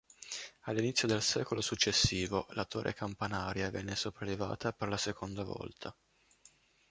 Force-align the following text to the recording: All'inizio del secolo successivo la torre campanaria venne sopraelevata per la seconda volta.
All'inizio 0.63 1.07
del 1.07 1.21
secolo 1.21 1.61
successivo 1.61 2.47
la 2.53 2.65
torre 2.65 2.95
campanaria 2.95 3.69
venne 3.69 3.95
sopraelevata 3.95 4.71
per 4.73 4.87
la 4.87 4.97
seconda 4.97 5.43
volta. 5.43 5.95